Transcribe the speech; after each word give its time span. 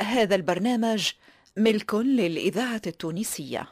هذا 0.00 0.34
البرنامج 0.34 1.10
ملك 1.56 1.94
للإذاعة 1.94 2.82
التونسية. 2.86 3.68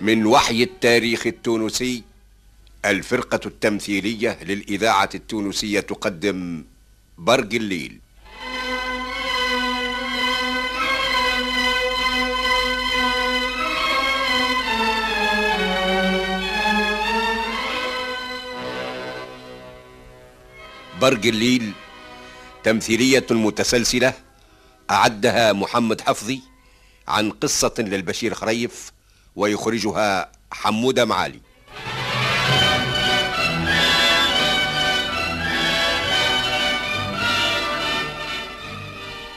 من 0.00 0.26
وحي 0.26 0.62
التاريخ 0.62 1.26
التونسي 1.26 2.02
الفرقة 2.84 3.40
التمثيلية 3.46 4.38
للإذاعة 4.44 5.10
التونسية 5.14 5.80
تقدم 5.80 6.64
برق 7.18 7.54
الليل. 7.54 8.00
برق 21.00 21.26
الليل 21.26 21.72
تمثيلية 22.64 23.26
متسلسلة 23.30 24.14
أعدها 24.90 25.52
محمد 25.52 26.00
حفظي 26.00 26.40
عن 27.08 27.30
قصة 27.30 27.74
للبشير 27.78 28.34
خريف 28.34 28.92
ويخرجها 29.36 30.32
حمودة 30.52 31.04
معالي. 31.04 31.40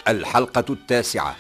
الحلقة 0.08 0.66
التاسعة. 0.70 1.36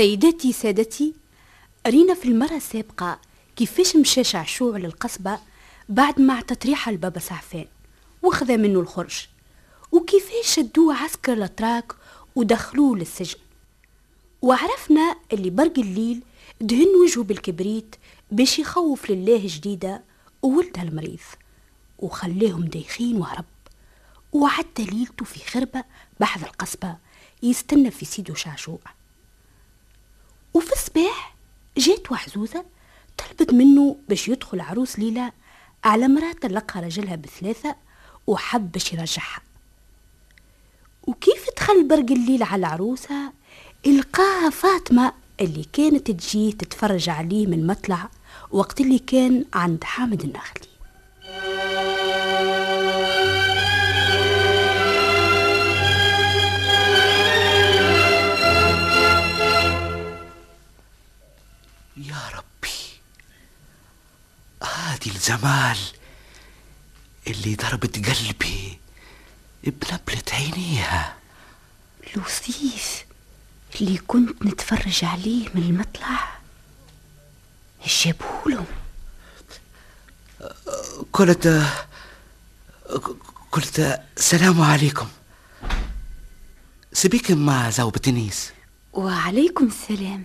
سيداتي 0.00 0.52
سادتي 0.52 1.14
رينا 1.86 2.14
في 2.14 2.24
المرة 2.24 2.56
السابقة 2.56 3.18
كيفاش 3.56 3.96
مشى 3.96 4.24
شعشوع 4.24 4.76
للقصبة 4.76 5.38
بعد 5.88 6.20
ما 6.20 6.34
اعطت 6.34 6.66
ريحة 6.66 6.92
لبابا 6.92 7.20
سعفان 7.20 7.66
وخذا 8.22 8.56
منه 8.56 8.80
الخرج. 8.80 9.26
وكيفاش 9.92 10.54
شدوه 10.54 10.94
عسكر 10.94 11.32
الأتراك 11.32 11.92
ودخلوه 12.36 12.98
للسجن. 12.98 13.38
وعرفنا 14.42 15.16
اللي 15.32 15.50
برق 15.50 15.78
الليل 15.78 16.22
دهن 16.60 16.88
وجهه 17.02 17.22
بالكبريت 17.22 17.96
باش 18.30 18.58
يخوف 18.58 19.10
لله 19.10 19.42
جديدة 19.44 20.02
وولدها 20.42 20.82
المريض. 20.82 21.20
وخلاهم 21.98 22.64
دايخين 22.64 23.16
وهرب. 23.16 23.44
وعدى 24.32 24.84
ليلته 24.84 25.24
في 25.24 25.50
خربة 25.50 25.84
بحذ 26.20 26.42
القصبة 26.42 26.96
يستنى 27.42 27.90
في 27.90 28.04
سيدو 28.04 28.34
شعشوع 28.34 28.78
وفي 30.54 30.72
الصباح 30.72 31.36
جات 31.76 32.12
وحزوزة 32.12 32.64
طلبت 33.18 33.54
منه 33.54 33.96
باش 34.08 34.28
يدخل 34.28 34.60
عروس 34.60 34.98
ليلى 34.98 35.32
على 35.84 36.08
مرات 36.08 36.42
طلقها 36.42 36.82
رجلها 36.82 37.16
بثلاثة 37.16 37.76
وحب 38.26 38.72
باش 38.72 38.92
يرجعها. 38.92 39.42
وكيف 41.06 41.46
دخل 41.56 41.88
برق 41.88 42.10
الليل 42.10 42.42
على 42.42 42.60
العروسة 42.60 43.32
القاها 43.86 44.50
فاطمة 44.50 45.12
اللي 45.40 45.64
كانت 45.72 46.10
تجيه 46.10 46.52
تتفرج 46.52 47.08
عليه 47.08 47.46
من 47.46 47.66
مطلع 47.66 48.08
وقت 48.50 48.80
اللي 48.80 48.98
كان 48.98 49.44
عند 49.54 49.84
حامد 49.84 50.22
النخلي. 50.22 50.69
يا 62.00 62.28
ربي. 62.34 62.80
هادي 64.62 65.10
الجمال 65.10 65.78
اللي 67.26 67.54
ضربت 67.54 68.08
قلبي 68.08 68.78
بنبلة 69.64 70.22
عينيها. 70.32 71.16
لوسيس 72.16 73.04
اللي 73.80 73.98
كنت 73.98 74.42
نتفرج 74.42 75.04
عليه 75.04 75.48
من 75.54 75.62
المطلع. 75.62 76.38
جابهولهم 77.86 78.66
قلت 81.12 81.64
قلت 83.52 84.00
السلام 84.16 84.62
عليكم. 84.62 85.08
سبيك 86.92 87.30
مع 87.30 87.70
زوب 87.70 87.96
تنيس. 87.96 88.52
وعليكم 88.92 89.66
السلام. 89.66 90.24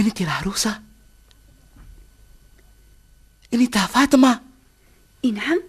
انت 0.00 0.20
العروسة؟ 0.20 0.82
انت 3.54 3.78
فاطمة؟ 3.78 4.40
إي 5.24 5.30
نعم 5.30 5.62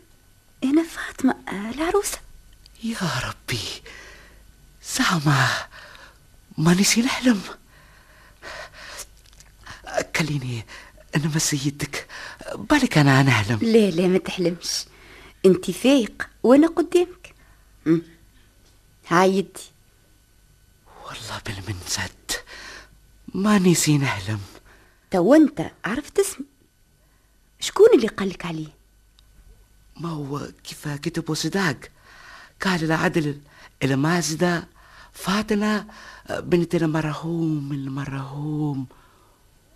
أنا 0.64 0.84
فاطمة 0.84 1.36
آه، 1.48 1.70
العروسة. 1.72 2.18
يا 2.84 2.98
ربي 3.24 3.60
زعما 4.84 5.48
ما 6.58 6.74
نسي 6.74 7.02
نحلم. 7.02 7.42
كليني 10.16 10.66
نمس 11.18 11.54
يدك 11.54 12.08
بالك 12.56 12.98
أنا 12.98 13.24
نحلم. 13.24 13.60
لا 13.62 13.90
لا 13.92 14.08
ما 14.08 14.18
تحلمش. 14.18 14.86
انت 15.46 15.72
فايق 15.72 16.30
وأنا 16.44 16.68
قدامك. 16.68 17.36
هاي 19.08 19.38
يدي. 19.38 19.72
والله 21.06 21.42
بالمنزد. 21.46 22.32
ما 23.34 23.60
نسي 23.60 23.98
نحلم 23.98 24.40
تو 25.12 25.34
أنت 25.34 25.72
عرفت 25.86 26.20
اسمي 26.20 26.46
شكون 27.60 27.88
اللي 27.96 28.08
قالك 28.08 28.46
عليه؟ 28.46 28.68
ما 29.98 30.10
هو 30.10 30.52
كيف 30.64 30.88
كتب 30.88 31.34
صداق؟ 31.34 31.78
قال 32.62 32.84
العدل 32.84 33.42
المازدة 33.84 34.68
فاطمة 35.14 35.88
بنت 36.30 36.76
المرحوم 36.76 37.72
المرحوم. 37.72 38.88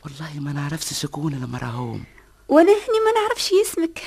والله 0.04 0.40
ما 0.40 0.54
نعرفش 0.54 0.94
شكون 0.94 1.34
المرحوم. 1.34 2.04
وأنا 2.48 2.72
هني 2.72 3.00
ما 3.06 3.22
نعرفش 3.22 3.52
اسمك. 3.66 4.04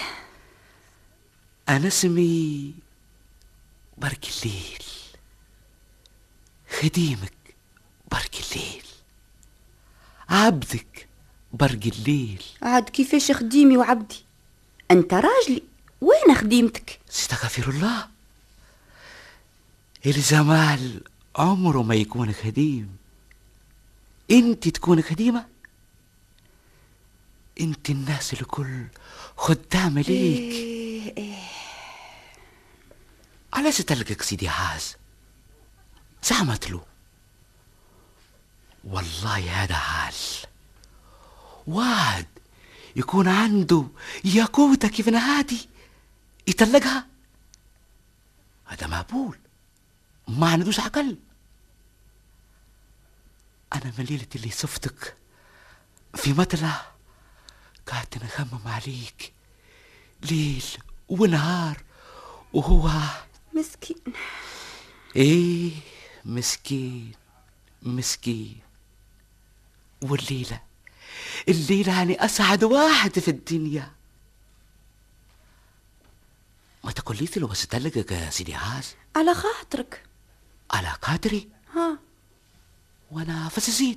أنا 1.69 1.88
اسمي 1.88 2.75
برك 3.98 4.26
الليل. 4.28 4.84
خديمك 6.80 7.54
برك 8.10 8.36
الليل. 8.41 8.88
عبدك 10.28 11.09
برك 11.53 11.87
الليل. 11.87 12.43
عاد 12.62 12.89
كيفاش 12.89 13.33
خديمي 13.33 13.77
وعبدي؟ 13.77 14.25
أنت 14.91 15.15
راجلي 15.15 15.62
وين 16.00 16.37
خديمتك؟ 16.37 17.00
استغفر 17.11 17.71
الله 17.71 18.09
الجمال 20.06 21.00
عمره 21.37 21.83
ما 21.83 21.94
يكون 21.94 22.33
خديم. 22.33 22.97
إنت 24.31 24.69
تكون 24.69 25.03
خديمة؟ 25.03 25.47
إنت 27.60 27.91
الناس 27.91 28.33
الكل 28.33 28.84
خدامة 29.37 30.00
ليك. 30.00 30.09
إيه 30.09 31.16
إيه. 31.16 31.39
علاش 33.53 33.78
تلقك 33.78 34.22
سيدي 34.22 34.49
حاز 34.49 34.97
زعمت 36.22 36.71
له. 36.71 36.88
والله 38.84 39.62
هذا 39.62 39.75
حال. 39.75 40.15
واحد 41.66 42.27
يكون 42.97 43.28
عنده 43.28 43.89
ياقوتة 44.25 44.89
كيف 44.89 45.09
نهادي 45.09 45.69
يطلقها 46.47 47.07
هذا 48.65 48.86
مقبول 48.86 49.39
ما 50.28 50.51
عندوش 50.51 50.80
عقل. 50.80 51.19
أنا 53.72 53.92
من 53.98 54.04
ليلة 54.04 54.27
اللي 54.34 54.51
صفتك 54.51 55.16
في 56.15 56.33
مطلع 56.33 56.92
قعدت 57.86 58.25
نخمم 58.25 58.69
عليك 58.69 59.33
ليل 60.22 60.65
ونهار 61.09 61.83
وهو 62.53 62.91
مسكين. 63.54 63.97
إيه 65.16 65.72
مسكين 66.25 67.13
مسكين. 67.83 68.67
والليلة. 70.03 70.60
الليلة 71.48 71.92
يعني 71.92 72.24
أسعد 72.24 72.65
واحد 72.65 73.18
في 73.18 73.28
الدنيا. 73.28 73.91
ما 76.84 76.92
تقوليش 76.92 77.39
لو 77.39 77.47
بستلقك 77.47 78.12
يا 78.12 78.30
سيدي 78.30 78.54
عاز؟ 78.54 78.95
على 79.16 79.34
خاطرك. 79.34 80.03
على 80.71 80.89
قدري؟ 81.03 81.48
ها. 81.74 81.98
وأنا 83.10 83.48
فسزين 83.48 83.97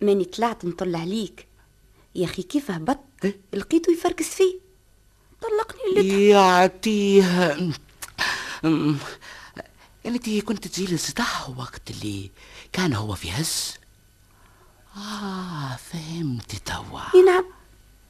ماني 0.00 0.24
طلعت 0.24 0.64
نطل 0.64 0.96
عليك 0.96 1.46
يا 2.14 2.24
أخي 2.24 2.42
كيف 2.42 2.70
هبط 2.70 2.98
إيه؟ 3.24 3.40
لقيته 3.52 3.92
يفركس 3.92 4.28
فيه 4.28 4.54
صدقني 5.42 6.00
اللي 6.00 6.28
يعطيها. 6.28 7.72
أم، 8.64 8.98
انت 10.06 10.30
كنت 10.30 10.68
تجي 10.68 10.94
لصداع 10.94 11.48
وقت 11.56 11.90
اللي 11.90 12.30
كان 12.72 12.92
هو 12.92 13.14
في 13.14 13.30
هز؟ 13.32 13.74
آه 14.96 15.76
فهمت 15.76 16.56
توا. 16.56 17.00
نعم. 17.26 17.44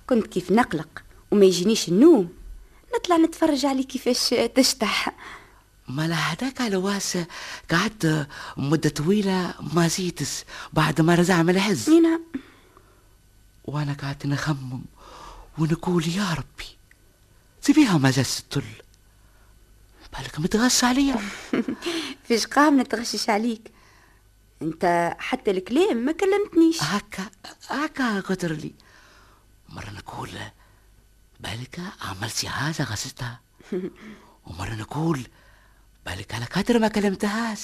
كنت 0.07 0.27
كيف 0.27 0.51
نقلق 0.53 1.03
وما 1.31 1.45
يجينيش 1.45 1.89
النوم. 1.89 2.29
نطلع 2.97 3.17
نتفرج 3.17 3.67
عليه 3.67 3.85
كيفاش 3.87 4.29
تشتح 4.55 5.09
ما 5.89 6.09
لا 6.09 6.15
هذاك 6.15 6.61
على 6.61 6.77
واس 6.77 7.19
قعدت 7.71 8.29
مدة 8.57 8.89
طويلة 8.91 9.55
ما 9.75 9.89
زيتس 9.89 10.45
بعد 10.73 11.01
ما 11.01 11.15
رجع 11.15 11.43
من 11.43 11.51
الحز 11.57 11.91
نعم. 11.91 12.21
وأنا 13.65 13.93
قعدت 13.93 14.27
نخمم 14.27 14.83
ونقول 15.59 16.09
يا 16.09 16.33
ربي 16.35 16.69
سيبيها 17.61 17.99
ما 17.99 18.11
جس 18.11 18.41
التل. 18.41 18.63
بالك 20.19 20.41
متغش 20.41 20.85
عليا؟ 20.85 21.17
فيش 22.29 22.47
قام 22.47 22.81
نتغشش 22.81 23.31
عليك. 23.31 23.71
انت 24.63 25.15
حتى 25.19 25.51
الكلام 25.51 25.97
ما 25.97 26.13
كلمتنيش. 26.13 26.83
هكا 26.83 27.31
هكا 27.69 28.21
قدر 28.21 28.53
لي. 28.53 28.75
مرة 29.69 29.91
نقول 29.91 30.31
بالك 31.41 31.81
عملتي 32.01 32.49
حاجة 32.49 32.83
غشتها 32.83 33.41
ومرة 34.47 34.75
نقول 34.75 35.27
بالك 36.07 36.35
على 36.35 36.45
قدر 36.45 36.79
ما 36.79 36.89
كلمتهاش؟ 36.89 37.61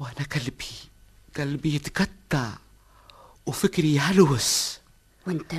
وأنا 0.00 0.26
قلبي 0.34 0.66
قلبي 1.36 1.74
يتقطع 1.74 2.50
وفكري 3.46 3.94
يهلوس. 3.94 4.78
وأنت 5.26 5.54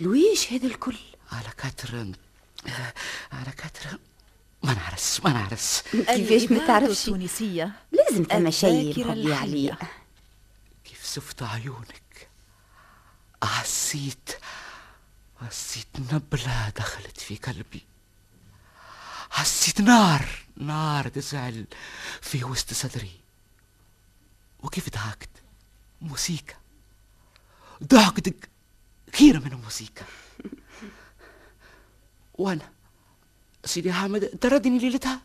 لويش 0.00 0.52
هذا 0.52 0.66
الكل؟ 0.66 0.96
على 1.32 1.48
كتر 1.58 2.12
على 3.32 3.50
كتر 3.56 3.98
ما 4.66 4.74
نعرفش 4.74 5.20
ما 5.20 5.32
نعرفش. 5.32 5.82
كيفاش 5.92 6.50
ما 6.50 6.66
تعرفش؟ 6.66 7.00
التونسية 7.08 7.72
لازم 7.92 8.24
ثم 8.24 8.50
شيء 8.50 9.00
نحبي 9.06 9.34
عليه. 9.34 9.78
كيف 10.84 11.12
شفت 11.14 11.42
عيونك؟ 11.42 12.28
حسيت 13.44 14.30
حسيت 15.40 15.86
نبلة 16.12 16.68
دخلت 16.76 17.20
في 17.20 17.36
قلبي. 17.36 17.82
حسيت 19.30 19.80
نار 19.80 20.28
نار 20.56 21.08
تزعل 21.08 21.64
في 22.20 22.44
وسط 22.44 22.72
صدري. 22.72 23.20
وكيف 24.62 24.90
ضحكت؟ 24.90 25.30
موسيقى. 26.00 26.54
ضحكت 27.84 28.34
كثير 29.12 29.40
من 29.40 29.52
الموسيقى. 29.52 30.04
وأنا 32.38 32.75
سيدي 33.66 33.92
حامد 33.92 34.24
طردني 34.26 34.78
ليلتها. 34.78 35.20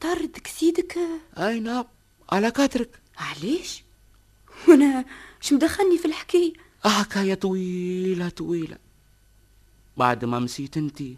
طردك 0.00 0.46
سيدك 0.46 0.98
أي 1.38 1.60
نعم 1.60 1.84
على 2.32 2.50
خاطرك. 2.50 2.90
علاش 3.18 3.82
وأنا 4.68 5.04
شو 5.40 5.54
مدخلني 5.54 5.98
في 5.98 6.04
الحكاية 6.04 6.52
حكاية 6.84 7.34
طويلة 7.34 8.28
طويلة. 8.28 8.78
بعد 9.96 10.24
ما 10.24 10.38
مسيت 10.38 10.76
انتي 10.76 11.16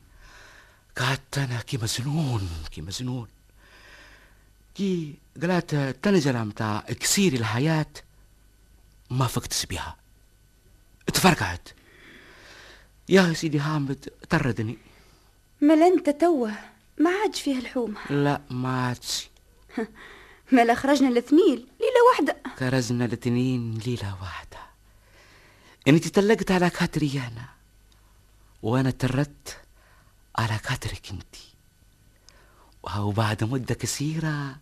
قعدت 0.98 1.38
أنا 1.38 1.60
كي 1.60 1.76
مجنون 1.76 2.48
كي 2.70 2.80
مجنون 2.80 3.28
كي 4.74 5.14
قلبت 5.42 5.74
الطنجرة 5.74 6.44
متاع 6.44 6.84
اكسير 6.88 7.32
الحياة 7.32 7.86
ما 9.10 9.26
فقتش 9.26 9.66
بها 9.66 9.96
اتفرقعت. 11.08 11.68
يا 13.08 13.32
سيدي 13.32 13.60
حامد 13.60 14.08
طردني. 14.30 14.78
مال 15.62 15.82
انت 15.82 16.10
توه 16.10 16.52
ما 16.98 17.10
عادش 17.10 17.40
فيه 17.40 17.58
الحومه 17.58 18.00
لا 18.10 18.40
ما 18.50 18.86
عادش. 18.86 19.30
مال 20.52 20.76
خرجنا 20.76 21.08
الاثنين 21.08 21.56
ليلة 21.56 22.04
واحدة. 22.12 22.36
كرزنا 22.58 23.04
الاثنين 23.04 23.78
ليلة 23.86 24.16
واحدة. 24.22 24.58
انت 25.88 26.08
تلقت 26.08 26.50
على 26.50 26.70
خاطري 26.70 27.18
أنا 27.18 27.48
وأنا 28.62 28.90
تردت 28.90 29.58
على 30.38 30.58
خاطرك 30.64 31.10
أنت. 31.10 31.36
وهو 32.82 33.10
بعد 33.10 33.44
مدة 33.44 33.76
قصيرة 33.82 34.56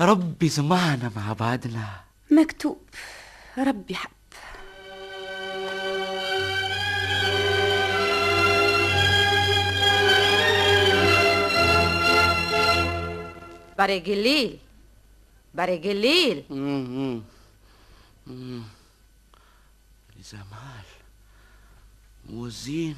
ربي 0.00 0.46
جمعنا 0.46 1.10
مع 1.16 1.32
بعضنا. 1.32 2.00
مكتوب 2.30 2.82
ربي 3.58 3.94
حب 3.94 4.10
مم. 16.50 17.22
مم. 18.26 18.62
جمال 20.32 20.86
والزين 22.30 22.96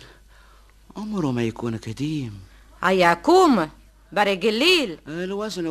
عمره 0.97 1.31
ما 1.31 1.43
يكون 1.43 1.77
قديم. 1.77 2.41
هيا 2.83 3.15
قوم 3.15 3.71
برق 4.13 4.45
الليل 4.45 4.99
الوزن 5.09 5.67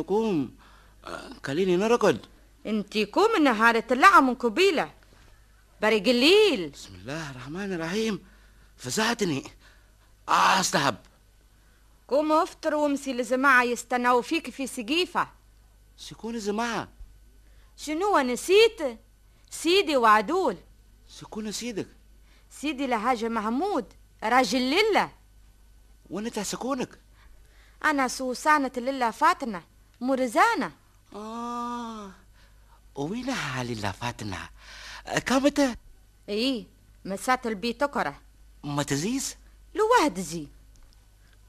آه، 1.04 1.30
خليني 1.44 1.76
نرقد. 1.76 2.18
انتي 2.66 3.04
قوم 3.04 3.42
نهار 3.42 3.80
طلع 3.80 4.20
من 4.20 4.34
قبيلة. 4.34 4.90
برق 5.82 6.08
الليل 6.08 6.68
بسم 6.68 6.94
الله 6.94 7.30
الرحمن 7.30 7.72
الرحيم. 7.72 8.20
فزعتني. 8.76 9.42
آه 10.28 10.60
استحب 10.60 10.96
قوم 12.08 12.32
افطر 12.32 12.74
وامسي 12.74 13.12
لجماعة 13.12 13.62
يستناو 13.62 14.22
فيك 14.22 14.50
في 14.50 14.66
سقيفة. 14.66 15.28
سيكون 15.96 16.34
الجماعة 16.34 16.88
شنو 17.76 18.18
نسيت؟ 18.18 18.98
سيدي 19.50 19.96
وعدول. 19.96 20.56
سيكون 21.08 21.52
سيدك. 21.52 21.88
سيدي 22.50 22.86
لهاجة 22.86 23.28
محمود 23.28 23.92
راجل 24.22 24.58
لله 24.60 25.10
وانت 26.10 26.38
سكونك. 26.38 27.00
أنا 27.84 28.08
سوسانة 28.08 28.72
لله 28.76 29.10
فاتنة 29.10 29.62
مرزانة. 30.00 30.72
آه 31.14 32.10
وين 32.94 33.34
حال 33.34 33.70
الله 33.70 33.90
فاتنا 33.90 34.48
كامت 35.26 35.78
إيه 36.28 36.66
مسات 37.04 37.46
البيت 37.46 37.80
تكره 37.80 38.20
ما 38.64 38.82
تزيز؟ 38.82 39.36
لو 39.74 39.84
واحد 39.90 40.20
زي. 40.20 40.48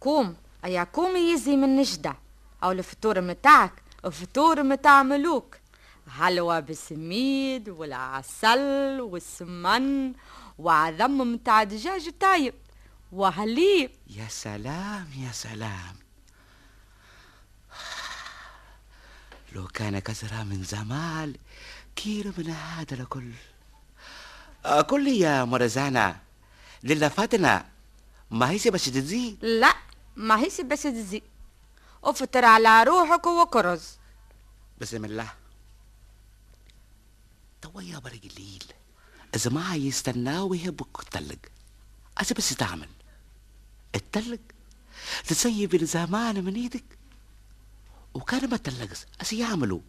قوم. 0.01 0.36
أيا 0.65 0.83
قوم 0.83 1.15
يزي 1.15 1.55
من 1.55 1.75
نجدة؟ 1.75 2.15
أو 2.63 2.72
الفطور 2.72 3.22
متاعك 3.22 3.74
الفطور 4.05 4.63
متاع 4.63 5.03
ملوك. 5.03 5.58
حلوى 6.10 6.62
بالسميد 6.62 7.70
والعسل 7.70 9.01
والسمن 9.01 10.13
وعظم 10.58 11.34
متاع 11.34 11.63
دجاج 11.63 12.10
طايب 12.20 12.53
وحليب 13.12 13.91
يا 14.08 14.27
سلام 14.29 15.08
يا 15.17 15.32
سلام. 15.32 15.96
لو 19.53 19.67
كان 19.67 20.00
كسرها 20.00 20.43
من 20.43 20.63
زمان 20.63 21.34
كير 21.96 22.34
من 22.38 22.50
هذا 22.50 22.93
الكل. 22.93 23.32
قل 24.88 25.03
لي 25.03 25.20
يا 25.20 25.46
مرزانا 25.46 26.20
لله 26.84 27.08
فاتنا 27.08 27.65
ما 28.32 28.50
هي 28.50 28.60
باش 28.65 28.86
تزي 28.86 29.38
لا 29.41 29.74
ما 30.17 30.39
هيش 30.39 30.62
بس 30.62 30.83
تزي 30.83 31.21
أفطر 32.03 32.45
على 32.45 32.83
روحك 32.83 33.27
وكرز. 33.27 33.97
بسم 34.81 35.05
الله. 35.05 35.33
توا 37.62 37.81
يا 37.81 38.00
برق 38.00 38.21
الليل. 38.24 38.63
الجماعة 39.36 39.75
يستناو 39.75 40.47
ويهبك 40.47 41.00
التلج 41.00 41.39
أجي 42.17 42.33
بس 42.33 42.50
تعمل 42.50 42.89
التلج 43.95 44.39
تسيب 45.27 45.75
الزمان 45.75 46.43
من 46.43 46.55
إيدك. 46.55 46.97
وكان 48.13 48.50
ما 48.50 48.57
تلقز 48.57 49.05
أش 49.21 49.33
يعملوا. 49.33 49.81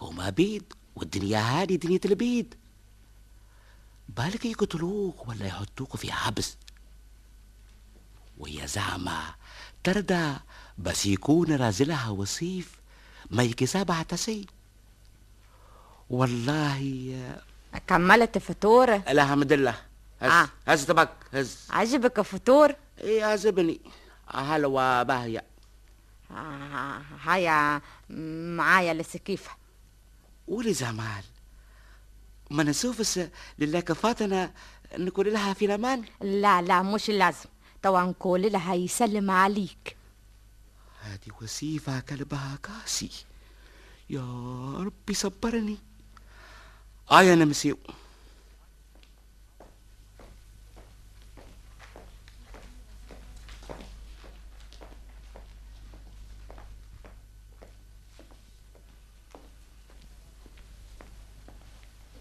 هما 0.00 0.30
بيد 0.30 0.72
والدنيا 0.96 1.38
هذه 1.38 1.76
دنيا 1.76 2.00
البيد 2.04 2.54
بالك 4.08 4.44
يقتلوك 4.44 5.28
ولا 5.28 5.46
يحطوك 5.46 5.96
في 5.96 6.12
حبس 6.12 6.56
ويا 8.42 8.66
زعمة. 8.66 9.34
تردى 9.84 10.32
بس 10.78 11.06
يكون 11.06 11.52
رازلها 11.56 12.08
وصيف 12.10 12.80
ما 13.30 13.42
يكسب 13.42 13.90
عتسي 13.92 14.46
والله 16.10 16.80
كملت 17.86 18.38
فطور. 18.38 18.94
الحمد 18.94 19.52
لله. 19.52 19.74
هز 20.20 20.30
آه. 20.32 20.48
هز 20.68 20.86
تبك 20.86 21.10
هز. 21.34 21.58
عجبك 21.70 22.20
فطور 22.20 22.74
إيه 23.00 23.24
عجبني. 23.24 23.80
حلوة 24.28 25.02
باهية 25.02 25.44
آه، 26.30 27.02
هيا 27.24 27.80
معايا 28.56 28.94
لسكيفة. 28.94 29.50
قولي 30.48 30.72
زمال 30.74 31.24
ما 32.50 32.62
نشوفش 32.62 33.20
لله 33.58 33.80
كفاتنا 33.80 34.52
نقول 34.98 35.32
لها 35.32 35.52
في 35.54 35.64
الامان 35.64 36.04
لا 36.20 36.62
لا 36.62 36.82
مش 36.82 37.08
لازم. 37.10 37.48
توا 37.82 38.02
نقول 38.02 38.52
لها 38.52 38.74
يسلم 38.74 39.30
عليك 39.30 39.96
هذه 41.00 41.32
وسيفة 41.42 42.00
كلبها 42.00 42.58
كاسي 42.62 43.10
يا 44.10 44.22
ربي 44.78 45.14
صبرني 45.14 45.78
آي 47.12 47.32
أنا 47.32 47.44
مسيو 47.44 47.78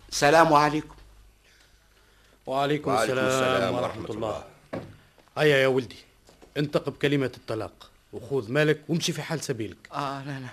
السلام 0.10 0.54
عليكم 0.54 0.96
وعليكم, 2.46 2.92
وعليكم 2.92 2.92
السلام, 2.92 3.28
السلام 3.28 3.76
ورحمة 3.76 4.02
ورحمة 4.02 4.16
الله. 4.16 4.51
هيا 5.38 5.58
يا 5.58 5.68
ولدي 5.68 5.96
انتقب 6.58 6.94
كلمة 6.94 7.32
الطلاق 7.38 7.92
وخذ 8.14 8.52
مالك 8.52 8.82
وامشي 8.88 9.14
في 9.14 9.22
حال 9.22 9.44
سبيلك. 9.44 9.78
آه 9.92 10.24
لا 10.24 10.40
لا 10.40 10.48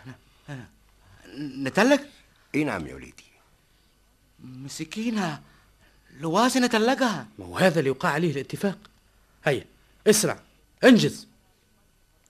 لا, 0.48 0.54
لا. 0.54 0.66
نتلق 1.68 2.00
إي 2.54 2.64
نعم 2.64 2.86
يا 2.86 2.94
وليدي. 2.94 3.24
مسكينة 4.44 5.40
لوازن 6.20 6.64
نتلقها 6.64 7.26
ما 7.38 7.46
هو 7.46 7.56
هذا 7.58 7.78
اللي 7.78 7.90
وقع 7.90 8.08
عليه 8.08 8.32
الاتفاق؟ 8.32 8.78
هيا 9.44 9.64
اسرع 10.06 10.40
انجز. 10.84 11.28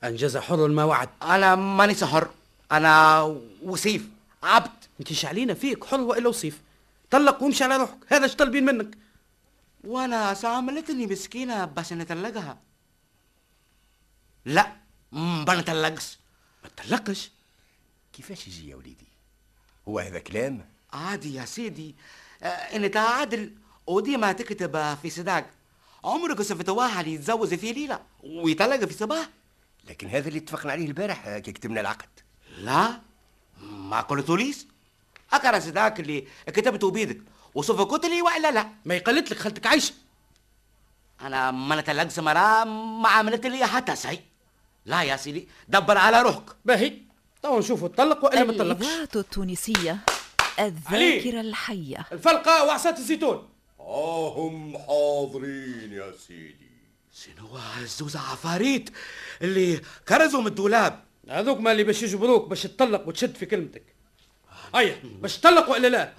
أنجز 0.04 0.36
حر 0.36 0.68
ما 0.68 0.84
وعد. 0.84 1.08
أنا 1.22 1.54
ماني 1.54 1.94
سحر 1.94 2.30
أنا 2.72 3.22
وسيف 3.62 4.08
عبد. 4.42 4.70
أنت 5.00 5.12
شعلينا 5.12 5.54
فيك؟ 5.54 5.84
حر 5.84 6.00
وإلا 6.00 6.28
وصيف 6.28 6.60
طلق 7.10 7.42
وامشي 7.42 7.64
على 7.64 7.76
روحك 7.76 7.98
هذا 8.08 8.24
إيش 8.24 8.34
طالبين 8.34 8.64
منك؟ 8.64 8.98
وأنا 9.88 10.34
ساملتني 10.34 11.06
مسكينة 11.06 11.64
بس 11.64 11.92
نتلقها. 11.92 12.58
لا 14.44 14.76
ما 15.12 15.54
نتلقش. 15.60 16.18
ما 16.64 17.04
كيفاش 18.12 18.48
يجي 18.48 18.70
يا 18.70 18.76
وليدي؟ 18.76 19.08
هو 19.88 19.98
هذا 19.98 20.18
كلام؟ 20.18 20.68
عادي 20.92 21.34
يا 21.34 21.44
سيدي. 21.44 21.96
آه 22.42 22.46
انت 22.46 22.96
عادل 22.96 23.54
وديما 23.86 24.32
تكتب 24.32 24.94
في 25.02 25.10
صداق. 25.10 25.50
عمرك 26.04 26.42
شفت 26.42 26.68
واحد 26.68 27.06
يتزوج 27.06 27.54
في 27.54 27.72
ليلة 27.72 28.00
ويطلق 28.22 28.84
في 28.84 28.94
صباح؟ 28.94 29.28
لكن 29.84 30.08
هذا 30.08 30.28
اللي 30.28 30.38
اتفقنا 30.38 30.72
عليه 30.72 30.86
البارح 30.86 31.38
كي 31.38 31.52
كتبنا 31.52 31.80
العقد. 31.80 32.08
لا 32.58 33.00
ما 33.60 34.00
قلتوليش. 34.00 34.66
أقرأ 35.32 35.58
صداق 35.58 35.94
اللي 35.98 36.28
كتبته 36.46 36.90
بيدك. 36.90 37.22
وشوف 37.54 37.80
قلت 37.80 38.06
لي 38.06 38.22
ولا 38.22 38.50
لا. 38.50 38.68
ما 38.84 38.94
يقلت 38.94 39.30
لك 39.30 39.38
خالتك 39.38 39.66
عايشة. 39.66 39.94
أنا 41.20 41.50
ما 41.50 41.76
نتلقش 41.76 42.18
مرة 42.18 42.64
ما 42.64 43.08
عملت 43.08 43.46
لي 43.46 43.66
حتى 43.66 43.96
شيء. 43.96 44.20
لا 44.86 45.02
يا 45.02 45.16
سيدي 45.16 45.48
دبر 45.68 45.98
على 45.98 46.22
روحك. 46.22 46.56
باهي 46.64 46.92
توا 47.42 47.58
نشوفوا 47.58 47.88
تطلق 47.88 48.24
وإلا 48.24 48.44
ما 48.44 48.52
تطلقش. 48.52 48.86
الإذاعة 48.86 49.08
التونسية 49.16 49.98
الذاكرة 50.60 51.40
الحية. 51.40 52.06
الفلقة 52.12 52.64
وعصات 52.64 52.98
الزيتون. 52.98 53.48
هم 53.78 54.78
حاضرين 54.78 55.92
يا 55.92 56.12
سيدي. 56.26 56.68
شنو 57.14 57.46
هالزوز 57.46 58.16
عفاريت 58.16 58.90
اللي 59.42 59.80
كرزوا 60.08 60.40
من 60.40 60.46
الدولاب؟ 60.46 61.04
هذوك 61.28 61.58
ما 61.58 61.72
اللي 61.72 61.84
باش 61.84 62.02
يجبروك 62.02 62.48
باش 62.48 62.62
تطلق 62.62 63.08
وتشد 63.08 63.36
في 63.36 63.46
كلمتك. 63.46 63.82
هيا 64.74 65.00
باش 65.04 65.38
تطلق 65.38 65.70
وإلا 65.70 65.88
لا. 65.88 66.12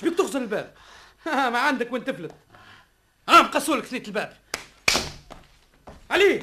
شبيك 0.00 0.18
تغسل 0.18 0.42
الباب؟ 0.42 0.74
ما 1.52 1.58
عندك 1.58 1.92
وين 1.92 2.04
تفلت. 2.04 2.34
ها 3.28 3.42
مقصولك 3.42 3.84
ثنيت 3.84 4.08
الباب. 4.08 4.36
علي 6.10 6.40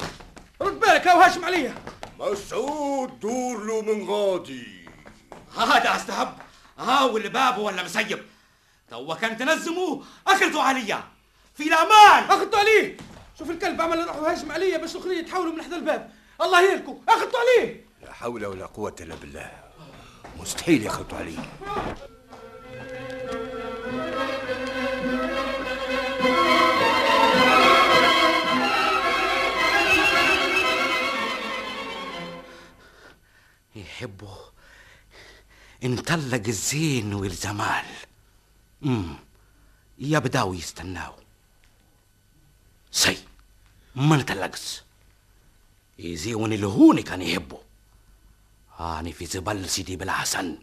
رد 0.60 0.80
بالك 0.80 1.08
هاو 1.08 1.20
هاشم 1.20 1.44
عليا. 1.44 1.74
مسعود 2.18 3.20
دور 3.20 3.64
له 3.64 3.82
من 3.82 4.08
غادي. 4.08 4.88
هذا 5.58 5.96
استهب 5.96 6.38
هاو 6.78 7.16
الباب 7.16 7.58
ولا 7.58 7.82
مسيب. 7.82 8.22
توا 8.90 9.14
كان 9.14 9.36
تنزموه 9.36 10.04
اكلتوا 10.26 10.62
عليا 10.62 11.04
في 11.54 11.62
الأمان. 11.62 12.24
أخذتوا 12.24 12.58
عليه 12.58 12.96
شوف 13.38 13.50
الكلب 13.50 13.80
عمل 13.80 13.98
يروح 13.98 14.16
هاشم 14.16 14.52
عليا 14.52 14.78
باش 14.78 14.96
الاخرين 14.96 15.18
يتحولوا 15.18 15.52
من 15.52 15.62
حدا 15.62 15.76
الباب. 15.76 16.10
الله 16.40 16.62
يهلكوا 16.62 16.98
أخذتوا 17.08 17.40
عليه 17.40 17.86
لا 18.02 18.12
حول 18.12 18.46
ولا 18.46 18.66
قوة 18.66 18.96
إلا 19.00 19.14
بالله. 19.14 19.50
مستحيل 20.40 20.86
يخلطوا 20.86 21.18
عليه 21.18 21.38
يحبوا 33.96 34.36
نطلق 35.84 36.42
الزين 36.48 37.14
والجمال. 37.14 37.84
امم 38.82 39.16
يبداو 39.98 40.54
يستناو. 40.54 41.14
سي 42.90 43.18
ما 43.94 44.16
نطلقش 44.16 44.82
يزيون 45.98 46.52
الهوني 46.52 47.02
كان 47.02 47.22
يحبوا 47.22 47.58
هاني 48.76 49.12
في 49.12 49.26
زبل 49.26 49.68
سيدي 49.68 49.96
بالحسن. 49.96 50.58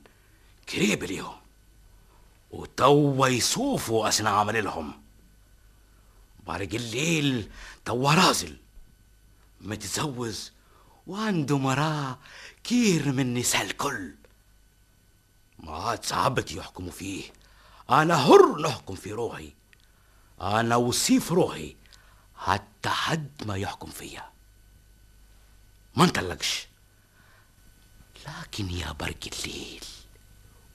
قريب 0.73 1.03
اليوم. 1.03 1.35
وتوا 2.51 3.27
يشوفوا 3.27 4.07
أسنا 4.07 4.29
عمل 4.29 4.63
لهم 4.63 5.01
بارق 6.47 6.73
الليل 6.73 7.51
توا 7.85 8.13
رازل. 8.13 8.57
متزوج 9.61 10.49
وعنده 11.07 11.57
مراه 11.57 12.19
كير 12.63 13.11
من 13.11 13.33
نساء 13.33 13.61
الكل. 13.61 14.15
ما 15.59 15.71
عاد 15.71 16.05
صعبت 16.05 16.51
يحكموا 16.51 16.91
فيه. 16.91 17.23
أنا 17.89 18.17
حر 18.17 18.61
نحكم 18.61 18.95
في 18.95 19.11
روحي. 19.11 19.53
أنا 20.41 20.75
وصيف 20.75 21.31
روحي. 21.31 21.75
حتى 22.35 22.89
حد 22.89 23.31
ما 23.45 23.55
يحكم 23.55 23.89
فيا. 23.89 24.29
ما 25.95 26.05
نطلقش 26.05 26.67
لكن 28.27 28.69
يا 28.69 28.91
برق 28.91 29.19
الليل 29.33 29.83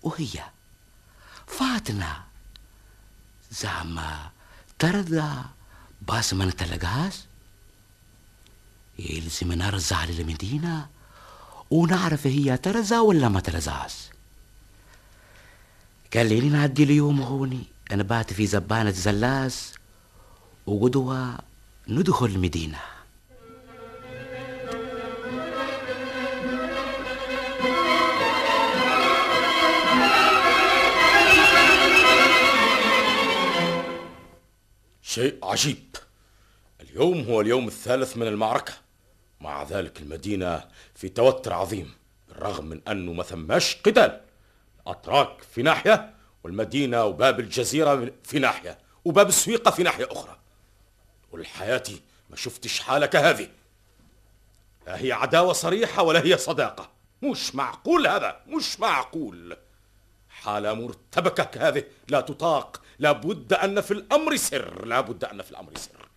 وهي 0.03 0.51
فاتنا 1.47 2.25
زعما 3.51 4.31
ترضى 4.79 5.45
بس 6.09 6.35
ما 6.35 6.45
نطلقهاش؟ 6.45 7.15
يلزم 8.99 9.53
نرجع 9.53 10.05
للمدينة 10.05 10.89
ونعرف 11.71 12.27
هي 12.27 12.57
ترزى 12.57 12.99
ولا 12.99 13.29
ما 13.29 13.41
ترزاش. 13.41 13.95
خليني 16.15 16.49
نعدي 16.49 16.83
اليوم 16.83 17.23
هوني 17.23 17.65
أنا 17.93 18.03
بات 18.03 18.33
في 18.33 18.47
زبانة 18.47 18.91
زلاس 18.91 19.75
وقدوة 20.67 21.39
ندخل 21.89 22.27
المدينة. 22.27 22.79
شيء 35.03 35.39
عجيب. 35.43 35.97
اليوم 36.81 37.25
هو 37.25 37.41
اليوم 37.41 37.69
الثالث 37.69 38.17
من 38.17 38.27
المعركة. 38.27 38.88
مع 39.41 39.63
ذلك 39.63 40.01
المدينة 40.01 40.69
في 40.95 41.09
توتر 41.09 41.53
عظيم 41.53 41.95
بالرغم 42.29 42.65
من 42.65 42.81
أنه 42.89 43.13
ما 43.13 43.23
ثماش 43.23 43.77
قتال. 43.77 44.21
أتراك 44.87 45.43
في 45.43 45.63
ناحية 45.63 46.15
والمدينة 46.45 47.05
وباب 47.05 47.41
الجزيرة 47.41 48.13
في 48.25 48.39
ناحية 48.39 48.79
وباب 49.05 49.29
السويقة 49.29 49.71
في 49.71 49.83
ناحية 49.83 50.09
أخرى. 50.11 50.39
والحياتي 51.33 52.01
ما 52.31 52.37
شفتش 52.37 52.81
حالة 52.81 53.07
كهذه 53.07 53.49
لا 54.87 55.01
هي 55.01 55.13
عداوة 55.13 55.53
صريحة 55.53 56.03
ولا 56.03 56.25
هي 56.25 56.39
صداقة. 56.39 56.91
مش 57.23 57.55
معقول 57.55 58.07
هذا 58.07 58.41
مش 58.47 58.81
معقول. 58.81 59.57
حالة 60.29 60.75
مرتبكة 60.75 61.45
كهذه 61.45 61.85
لا 62.09 62.21
تطاق. 62.21 62.83
لابد 62.99 63.53
أن 63.53 63.81
في 63.81 63.91
الأمر 63.91 64.37
سر. 64.37 64.85
لابد 64.85 65.25
أن 65.25 65.43
في 65.43 65.51
الأمر 65.51 65.73
سر. 65.77 66.09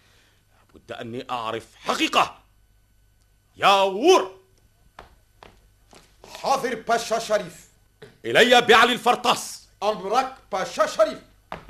لابد 0.73 0.91
أني 0.91 1.25
أعرف 1.29 1.75
حقيقة. 1.75 2.40
يا 3.57 3.81
ور! 3.81 4.31
حاضر 6.41 6.75
باشا 6.75 7.19
شريف. 7.19 7.67
إلي 8.25 8.61
بعلي 8.61 8.93
الفرطاس. 8.93 9.67
أمرك 9.83 10.35
باشا 10.51 10.85
شريف. 10.85 11.19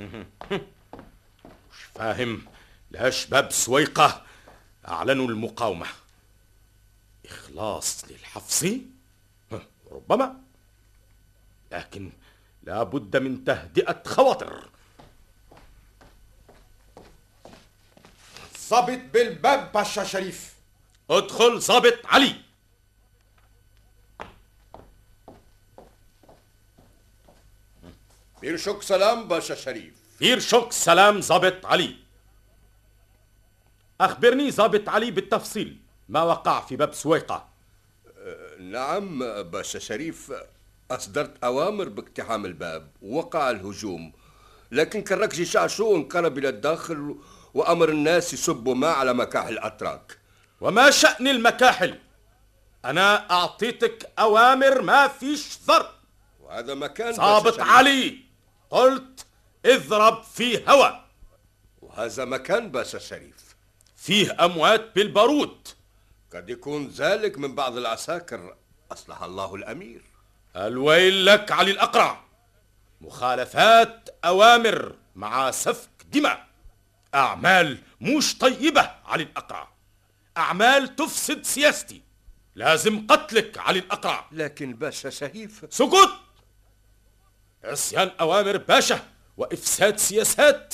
مش 1.71 1.83
فاهم 1.95 2.45
لاش 2.91 3.25
باب 3.25 3.51
سويقة 3.51 4.25
أعلنوا 4.87 5.27
المقاومة. 5.27 5.87
إخلاص 7.25 8.05
للحفصي 8.09 8.85
ربما. 9.91 10.41
لكن 11.71 12.11
لابد 12.63 13.17
من 13.17 13.43
تهدئة 13.45 14.03
خواطر. 14.05 14.69
ضابط 18.69 18.99
بالباب 19.13 19.71
باشا 19.71 20.03
شريف. 20.03 20.53
ادخل 21.09 21.59
ضابط 21.59 21.99
علي. 22.05 22.35
بيرشك 28.41 28.81
سلام 28.81 29.27
باشا 29.27 29.55
شريف. 29.55 29.93
يرشك 30.21 30.71
سلام 30.71 31.19
ضابط 31.19 31.65
علي. 31.65 31.95
أخبرني 34.01 34.51
ضابط 34.51 34.89
علي 34.89 35.11
بالتفصيل 35.11 35.77
ما 36.09 36.23
وقع 36.23 36.61
في 36.61 36.75
باب 36.75 36.93
سويقة. 36.93 37.49
نعم 38.59 39.19
باشا 39.43 39.79
شريف 39.79 40.33
أصدرت 40.91 41.43
أوامر 41.43 41.89
باقتحام 41.89 42.45
الباب 42.45 42.91
ووقع 43.01 43.49
الهجوم 43.49 44.13
لكن 44.71 45.01
كركجي 45.01 45.45
شعشو 45.45 45.95
انقلب 45.95 46.37
إلى 46.37 46.49
الداخل 46.49 47.15
وأمر 47.53 47.89
الناس 47.89 48.33
يصبوا 48.33 48.75
ماء 48.75 48.95
على 48.95 49.13
مكاحل 49.13 49.53
الأتراك. 49.53 50.20
وما 50.61 50.91
شأن 50.91 51.27
المكاحل؟ 51.27 51.99
أنا 52.85 53.31
أعطيتك 53.31 54.11
أوامر 54.19 54.81
ما 54.81 55.07
فيش 55.07 55.57
ضرب 55.65 55.89
وهذا 56.39 56.73
مكان 56.73 57.13
ضابط. 57.13 57.59
علي. 57.59 58.17
قلت 58.69 59.25
اضرب 59.65 60.23
في 60.23 60.69
هوا. 60.69 60.89
وهذا 61.81 62.25
مكان 62.25 62.71
باشا 62.71 62.99
شريف. 62.99 63.55
فيه 63.95 64.45
أموات 64.45 64.95
بالبارود. 64.95 65.67
قد 66.33 66.49
يكون 66.49 66.87
ذلك 66.87 67.37
من 67.37 67.55
بعض 67.55 67.77
العساكر 67.77 68.55
أصلح 68.91 69.23
الله 69.23 69.55
الأمير. 69.55 70.01
الويل 70.55 71.25
لك 71.25 71.51
علي 71.51 71.71
الأقرع. 71.71 72.23
مخالفات 73.01 74.09
أوامر 74.25 74.95
مع 75.15 75.51
سفك 75.51 75.89
دماء. 76.05 76.47
أعمال 77.15 77.77
مش 78.01 78.37
طيبة 78.37 78.91
علي 79.05 79.23
الأقرع. 79.23 79.71
أعمال 80.37 80.95
تفسد 80.95 81.43
سياستي. 81.43 82.01
لازم 82.55 83.07
قتلك 83.07 83.57
علي 83.57 83.79
الأقرع. 83.79 84.27
لكن 84.31 84.73
باشا 84.73 85.09
شريف 85.09 85.65
سكوت 85.69 86.09
عصيان 87.63 88.11
أوامر 88.19 88.57
باشا 88.57 89.07
وإفساد 89.37 89.97
سياسات. 89.97 90.73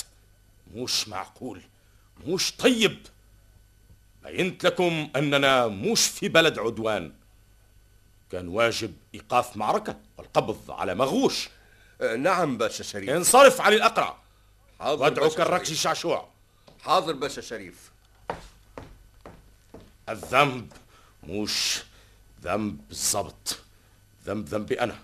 مش 0.73 1.07
معقول 1.07 1.61
مش 2.27 2.55
طيب. 2.55 3.07
بينت 4.23 4.65
لكم 4.65 5.09
أننا 5.15 5.67
مش 5.67 6.07
في 6.07 6.29
بلد 6.29 6.59
عدوان. 6.59 7.13
كان 8.31 8.47
واجب 8.47 8.93
إيقاف 9.13 9.57
معركة 9.57 9.99
والقبض 10.17 10.71
على 10.71 10.95
مغوش. 10.95 11.49
آه، 12.01 12.15
نعم 12.15 12.57
باشا 12.57 12.83
شريف. 12.83 13.09
انصرف 13.09 13.61
علي 13.61 13.75
الأقرع. 13.75 14.17
باشا 14.79 15.41
الركشي. 15.43 15.75
شعشوع 15.75 16.29
حاضر 16.81 17.13
باشا 17.13 17.41
شريف. 17.41 17.91
الذنب 20.09 20.73
مش 21.23 21.83
ذنب 22.41 22.87
بالضبط. 22.87 23.59
ذنب 24.25 24.47
ذنبي 24.47 24.81
أنا. 24.81 24.99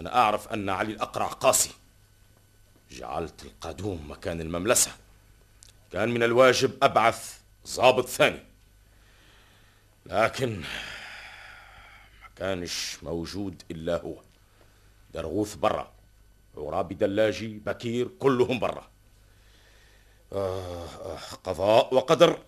أنا 0.00 0.16
أعرف 0.16 0.48
أن 0.48 0.68
علي 0.68 0.92
الأقرع 0.92 1.26
قاسي. 1.26 1.70
جعلت 2.90 3.42
القادوم 3.44 4.10
مكان 4.10 4.40
المملسة. 4.40 4.92
كان 5.92 6.08
من 6.08 6.22
الواجب 6.22 6.84
أبعث 6.84 7.38
ضابط 7.66 8.06
ثاني. 8.06 8.42
لكن 10.06 10.60
ما 12.22 12.28
كانش 12.36 12.96
موجود 13.02 13.62
إلا 13.70 14.00
هو. 14.00 14.22
درغوث 15.14 15.54
برا. 15.54 15.92
عرابي 16.56 16.94
دلاجي 16.94 17.58
بكير 17.58 18.08
كلهم 18.08 18.58
برا. 18.58 18.88
آه 20.32 20.84
آه 20.84 21.18
قضاء 21.44 21.94
وقدر. 21.94 22.38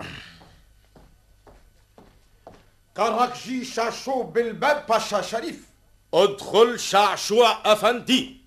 كركجي 2.98 3.64
شاشو 3.64 4.22
بالباب 4.22 4.86
باشا 4.86 5.22
شريف. 5.22 5.68
ادخل 6.14 6.80
شعشوع 6.80 7.72
أفندي. 7.72 8.40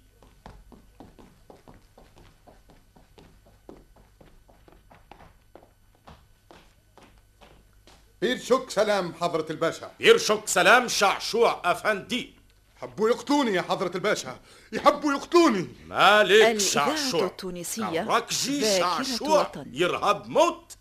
بيرشك 8.21 8.69
سلام 8.69 9.13
حضرة 9.13 9.45
الباشا. 9.49 9.91
يرشك 9.99 10.47
سلام 10.47 10.87
شعشوع 10.87 11.61
أفندي. 11.65 12.33
حبوا 12.81 13.09
يقتلوني 13.09 13.53
يا 13.53 13.61
حضرة 13.61 13.91
الباشا. 13.95 14.39
يحبوا 14.71 15.13
يقتلوني 15.13 15.67
مالك 15.87 16.57
شعشوع. 16.57 17.25
التونسية 17.25 18.03
ذاكرة 18.03 18.79
شعشوع. 18.79 19.51
يرهب 19.71 20.27
موت. 20.27 20.77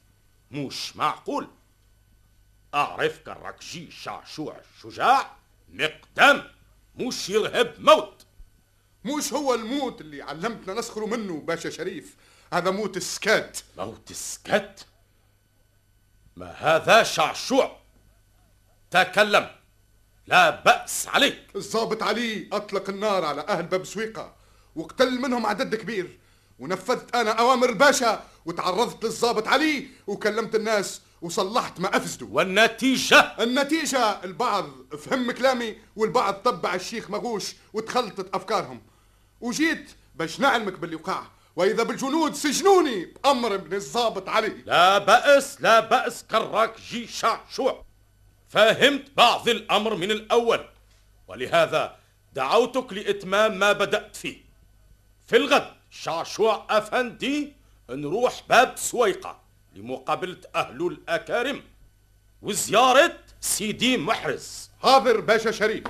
مش 0.50 0.96
معقول. 0.96 1.48
أعرف 2.74 3.18
كركجي 3.18 3.90
شعشوع 3.90 4.60
شجاع 4.82 5.36
مقدام 5.68 6.44
مش 6.96 7.28
يرهب 7.28 7.74
موت. 7.78 8.26
مش 9.04 9.32
هو 9.32 9.54
الموت 9.54 10.00
اللي 10.00 10.22
علمتنا 10.22 10.74
نسخروا 10.74 11.08
منه 11.08 11.40
باشا 11.40 11.70
شريف. 11.70 12.16
هذا 12.52 12.70
موت 12.70 12.96
السكات 12.96 13.58
موت 13.78 14.12
سكت 14.12 14.86
ما 16.36 16.50
هذا 16.50 17.02
شعشوع 17.02 17.76
تكلم. 18.90 19.50
لا 20.26 20.50
بأس 20.50 21.08
عليك. 21.08 21.46
الضابط 21.56 22.02
علي 22.02 22.48
أطلق 22.52 22.88
النار 22.88 23.24
على 23.24 23.40
أهل 23.40 23.62
باب 23.66 23.84
سويقة. 23.84 24.34
وقتل 24.76 25.20
منهم 25.20 25.46
عدد 25.46 25.74
كبير. 25.74 26.18
ونفذت 26.58 27.14
أنا 27.16 27.30
أوامر 27.30 27.68
الباشا. 27.68 28.24
وتعرضت 28.44 29.04
للضابط 29.04 29.48
علي. 29.48 29.88
وكلمت 30.06 30.54
الناس. 30.54 31.00
وصلحت 31.22 31.80
ما 31.80 31.96
أفسدوا 31.96 32.28
والنتيجة؟ 32.30 33.20
النتيجة 33.20 34.24
البعض 34.24 34.70
فهم 34.96 35.30
كلامي 35.30 35.76
والبعض 35.96 36.34
تبع 36.34 36.74
الشيخ 36.74 37.10
مغوش 37.10 37.54
وتخلطت 37.72 38.34
أفكارهم. 38.34 38.82
وجيت 39.40 39.90
باش 40.14 40.40
نعلمك 40.40 40.78
باللي 40.78 40.96
وقع 40.96 41.22
وإذا 41.56 41.82
بالجنود 41.82 42.34
سجنوني 42.34 43.04
بأمر 43.04 43.58
من 43.58 43.74
الضابط 43.74 44.28
علي. 44.28 44.62
لا 44.66 44.98
بأس 44.98 45.60
لا 45.60 45.80
بأس 45.80 46.24
كراك 46.30 46.80
جي 46.80 47.06
شعشوع 47.06 47.84
فهمت 48.48 49.04
بعض 49.16 49.48
الأمر 49.48 49.94
من 49.94 50.10
الأول 50.10 50.64
ولهذا 51.28 51.96
دعوتك 52.32 52.92
لإتمام 52.92 53.58
ما 53.58 53.72
بدأت 53.72 54.16
فيه. 54.16 54.44
في 55.26 55.36
الغد 55.36 55.72
شعشوع 55.90 56.66
أفندي 56.70 57.52
نروح 57.90 58.42
باب 58.48 58.72
سويقة. 58.76 59.39
لمقابلة 59.74 60.36
أهل 60.54 60.86
الأكارم 60.86 61.62
وزيارة 62.42 63.18
سيدي 63.40 63.96
محرز. 63.96 64.70
حاضر 64.82 65.20
باشا 65.20 65.50
شريف. 65.50 65.84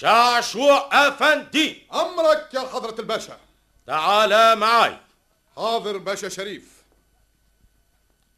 شعشوع 0.00 0.88
أفندي. 1.08 1.86
أمرك 1.92 2.54
يا 2.54 2.60
حضرة 2.60 3.00
الباشا. 3.00 3.38
تعال 3.86 4.58
معي 4.58 4.96
حاضر 5.56 5.98
باشا 5.98 6.28
شريف. 6.28 6.82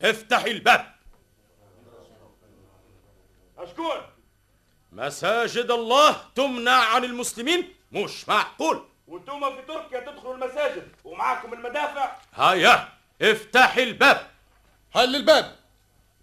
افتح 0.02 0.44
الباب. 0.44 0.94
أشكون 3.58 4.00
مساجد 4.92 5.70
الله 5.70 6.16
تمنع 6.34 6.84
عن 6.84 7.04
المسلمين 7.04 7.74
مش 7.92 8.28
معقول. 8.28 8.84
وأنتم 9.08 9.56
في 9.56 9.62
تركيا 9.62 10.00
تدخلوا 10.00 10.34
المساجد 10.34 10.88
ومعاكم 11.04 11.52
المدافع. 11.52 12.16
هيا 12.34 12.88
افتح 13.22 13.76
الباب. 13.76 14.30
هل 14.92 15.16
الباب 15.16 15.56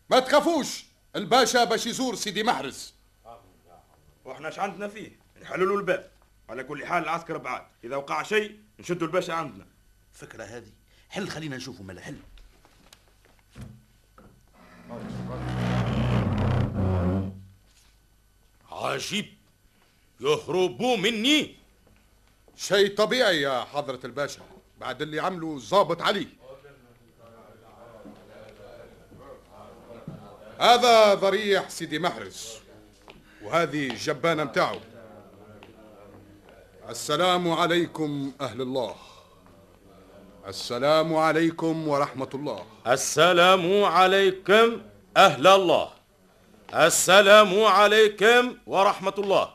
ما 0.10 0.20
تخافوش. 0.20 0.86
الباشا 1.16 1.64
باش 1.64 1.86
يزور 1.86 2.16
سيدي 2.16 2.44
محرز. 2.44 2.94
وإحنا 4.26 4.48
إيش 4.48 4.60
عندنا 4.60 4.88
فيه؟ 4.88 5.20
نحلوا 5.42 5.68
له 5.68 5.76
الباب. 5.80 6.12
على 6.50 6.64
كل 6.64 6.86
حال 6.86 7.04
العسكر 7.04 7.38
بعاد. 7.38 7.64
إذا 7.84 7.96
وقع 7.96 8.24
شيء 8.24 8.60
نشدوا 8.80 9.08
الباشا 9.08 9.34
عندنا. 9.34 9.66
فكرة 10.14 10.44
هذه. 10.44 10.72
حل 11.10 11.30
خلينا 11.30 11.58
نشوفوا 11.58 11.86
ملا 11.86 12.02
حل. 12.02 12.18
عجيب. 18.72 19.26
يهربوا 20.20 20.98
مني. 20.98 21.56
شيء 22.56 22.96
طبيعي 22.96 23.42
يا 23.42 23.64
حضرة 23.64 24.00
الباشا. 24.06 24.42
بعد 24.80 25.02
اللي 25.02 25.20
عمله 25.20 25.56
الضابط 25.56 26.02
علي. 26.02 26.28
هذا 30.60 31.14
ضريح 31.14 31.70
سيدي 31.70 32.00
محرز. 32.00 32.54
وهذه 33.44 33.90
الجبانة 33.90 34.44
متاعه. 34.44 34.80
السلام 36.90 37.52
عليكم 37.52 38.34
أهل 38.42 38.62
الله. 38.62 38.96
السلام 40.48 41.16
عليكم 41.16 41.88
ورحمة 41.88 42.30
الله. 42.34 42.66
السلام 42.88 43.84
عليكم 43.84 44.82
أهل 45.18 45.48
الله. 45.48 45.90
السلام 46.74 47.64
عليكم 47.64 48.58
ورحمة 48.68 49.14
الله. 49.18 49.54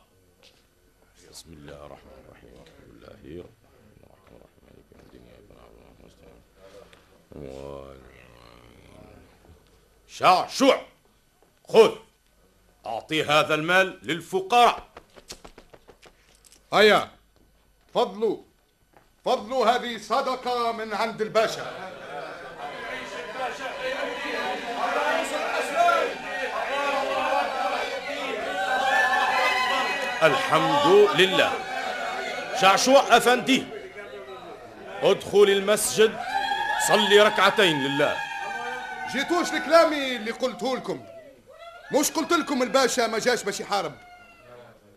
بسم 1.31 1.53
الله 1.53 1.87
الرحمن 1.87 2.19
الرحيم. 2.23 2.55
الحمد 2.55 2.87
لله 2.95 3.09
رب 3.09 3.27
العالمين. 3.27 3.99
الرحمن 4.07 4.37
الرحيم 4.39 4.63
مالك 4.67 4.87
يوم 4.95 5.03
الدين 5.07 5.23
إياك 5.27 5.51
نعبد 5.59 5.83
وإياك 5.83 5.99
نستعين 6.07 6.39
شعشع 10.07 10.79
خذ. 11.69 11.93
أعطي 12.87 13.25
هذا 13.25 13.55
المال 13.55 13.99
للفقراء. 14.03 14.89
هيا. 16.73 17.15
فضلوا 17.95 18.37
فضلوا 19.25 19.67
هذه 19.67 19.99
صدقة 19.99 20.73
من 20.73 20.95
عند 20.95 21.23
الباشا. 21.23 21.67
الحمد 30.23 31.09
لله. 31.15 31.53
شعشوع 32.61 33.17
أفندي 33.17 33.67
ادخل 35.03 35.43
المسجد 35.43 36.21
صلي 36.89 37.21
ركعتين 37.21 37.83
لله. 37.83 38.17
جيتوش 39.13 39.53
لكلامي 39.53 40.17
اللي 40.17 40.31
قلته 40.31 40.77
لكم. 40.77 41.05
مش 41.93 42.11
قلت 42.11 42.33
لكم 42.33 42.63
الباشا 42.63 43.07
ما 43.07 43.19
جاش 43.19 43.43
باش 43.43 43.61
يحارب. 43.61 43.93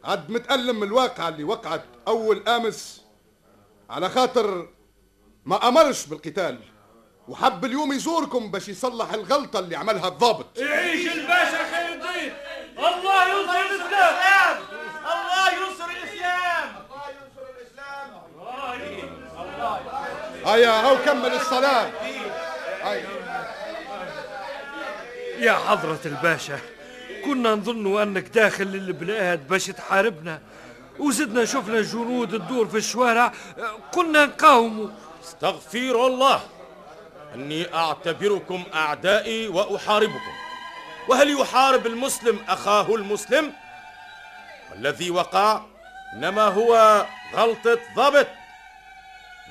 عد 0.03 0.29
متألم 0.29 0.79
من 0.79 0.87
الواقعة 0.87 1.29
اللي 1.29 1.43
وقعت 1.43 1.83
أول 2.07 2.47
أمس 2.47 3.01
على 3.89 4.09
خاطر 4.09 4.69
ما 5.45 5.67
أمرش 5.67 6.05
بالقتال. 6.05 6.59
وحب 7.27 7.65
اليوم 7.65 7.93
يزوركم 7.93 8.51
باش 8.51 8.69
يصلح 8.69 9.13
الغلطة 9.13 9.59
اللي 9.59 9.75
عملها 9.75 10.07
الضابط. 10.07 10.57
يعيش 10.57 11.07
الباشا 11.07 11.75
خير 11.75 11.93
الدين 11.93 12.33
الله 12.77 13.27
ينصر 13.27 13.59
الإسلام. 13.59 14.57
الله 15.03 15.51
ينصر 15.51 15.89
الإسلام. 15.89 16.87
هيا 20.45 20.69
هاو 20.69 20.97
كمل 21.05 21.33
الصلاة. 21.33 21.91
هيا 22.83 23.07
يا 25.39 25.53
حضرة 25.53 25.99
الباشا. 26.05 26.59
كنا 27.25 27.55
نظن 27.55 28.01
أنك 28.01 28.27
داخل 28.27 28.67
للبلاد 28.67 29.47
باش 29.47 29.65
تحاربنا 29.65 30.41
وزدنا 30.99 31.45
شفنا 31.45 31.81
جنود 31.81 32.29
تدور 32.29 32.67
في 32.67 32.77
الشوارع 32.77 33.33
كنا 33.93 34.25
نقاوموا. 34.25 34.89
استغفر 35.23 36.07
الله 36.07 36.41
أني 37.35 37.75
أعتبركم 37.75 38.63
أعدائي 38.73 39.47
وأحاربكم. 39.47 40.31
وهل 41.09 41.39
يحارب 41.41 41.87
المسلم 41.87 42.39
أخاه 42.49 42.95
المسلم؟ 42.95 43.53
والذي 44.71 45.11
وقع 45.11 45.61
إنما 46.13 46.43
هو 46.43 47.05
غلطة 47.33 47.79
ضابط. 47.95 48.27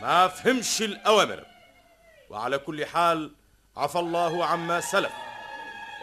ما 0.03 0.29
فهمش 0.29 0.83
الأوامر. 0.83 1.45
وعلى 2.31 2.59
كل 2.59 2.87
حال 2.87 3.31
عفى 3.77 3.99
الله 3.99 4.45
عما 4.45 4.81
سلف. 4.81 5.13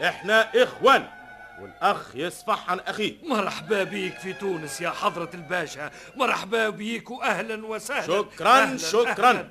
إحنا 0.04 0.62
إخوان. 0.62 1.08
والأخ 1.60 2.10
يصفح 2.16 2.70
عن 2.70 2.80
أخيه. 2.80 3.14
مرحبا 3.22 3.82
بيك 3.82 4.18
في 4.18 4.32
تونس 4.32 4.80
يا 4.80 4.90
حضرة 4.90 5.30
الباشا. 5.34 5.90
مرحبا 6.16 6.68
بيك 6.68 7.10
وأهلا 7.10 7.66
وسهلا. 7.66 8.06
شكرا 8.06 8.48
أهلاً 8.50 8.78
شكرا. 8.78 9.30
أهلاً. 9.30 9.48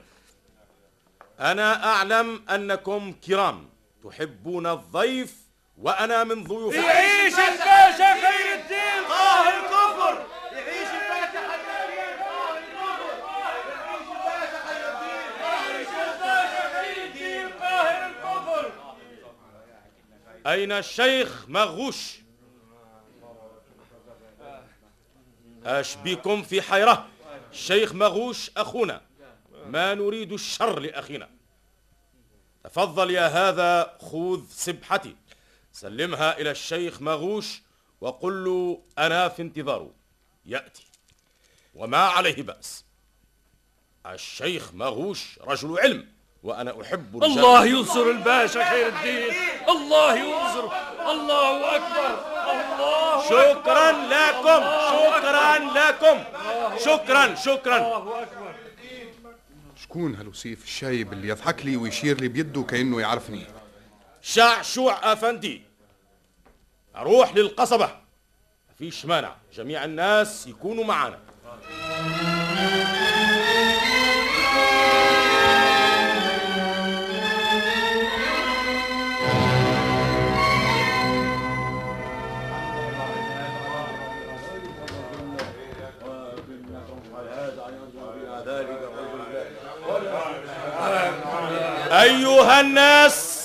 أنا 1.39 1.85
أعلم 1.85 2.41
أنكم 2.49 3.13
كرام 3.27 3.69
تحبون 4.03 4.67
الضيف 4.67 5.35
وأنا 5.77 6.23
من 6.23 6.43
ضيوفكم 6.43 6.83
يعيش 6.83 7.33
الباشا 7.33 8.13
خير 8.13 8.53
الدين 8.55 9.03
طه 9.09 9.49
الكفر 9.49 10.25
يعيش 10.51 10.87
الباشا 10.87 11.41
خير 11.49 11.83
الدين 11.83 12.17
طه 12.19 12.57
الكفر 12.57 13.37
يعيش 13.67 14.07
الباشا 14.09 14.59
خير 14.67 14.93
الدين 14.93 15.31
يعيش 15.41 15.87
الباشا 15.87 16.63
خير 16.73 17.05
الدين 17.05 17.59
طاهر 17.59 18.07
الكفر 18.09 18.71
أين 20.47 20.71
الشيخ 20.71 21.49
مغوش؟ 21.49 22.15
أش 25.65 25.95
بكم 25.95 26.43
في 26.43 26.61
حيرة. 26.61 27.09
الشيخ 27.51 27.93
مغوش 27.93 28.51
أخونا. 28.57 29.01
ما 29.65 29.93
نريد 29.93 30.31
الشر 30.31 30.79
لأخينا. 30.79 31.29
تفضل 32.63 33.11
يا 33.11 33.27
هذا 33.27 33.97
خذ 34.01 34.43
سبحتي. 34.49 35.15
سلمها 35.73 36.39
إلى 36.39 36.51
الشيخ 36.51 37.01
مغوش 37.01 37.61
وقل 38.01 38.43
له 38.45 38.83
أنا 38.97 39.29
في 39.29 39.41
انتظاره 39.41 39.93
يأتي. 40.45 40.87
وما 41.75 41.97
عليه 41.97 42.43
بأس. 42.43 42.85
الشيخ 44.05 44.73
مغوش 44.73 45.39
رجل 45.39 45.79
علم. 45.79 46.12
وأنا 46.43 46.81
أحب 46.81 47.23
رجال 47.23 47.31
الله 47.31 47.65
ينصر 47.65 48.01
الباشا 48.01 48.69
خير 48.69 48.87
الدين. 48.87 49.33
الله 49.69 50.15
ينصر. 50.15 50.63
الله 51.11 51.75
أكبر. 51.75 52.19
الله 52.51 53.23
شكرا. 53.29 53.91
لكم. 53.91 54.63
شكرا. 54.93 55.57
لكم. 55.57 56.23
شكرا 56.77 57.35
شكرا. 57.35 57.77
الله 57.77 58.21
أكبر. 58.21 58.55
شكون 59.75 60.15
هالوسيف 60.15 60.63
الشايب 60.63 61.13
اللي 61.13 61.27
يضحك 61.27 61.65
لي 61.65 61.77
ويشير 61.77 62.21
لي 62.21 62.27
بيده 62.27 62.63
كأنه 62.63 63.01
يعرفني؟ 63.01 63.45
شعشوع 64.21 65.13
أفندي. 65.13 65.61
أروح 66.95 67.35
للقصبة. 67.35 67.89
مفيش 68.73 69.05
مانع. 69.05 69.35
جميع 69.53 69.85
الناس 69.85 70.47
يكونوا 70.47 70.83
معنا 70.83 71.19
أيها 91.93 92.59
الناس 92.61 93.43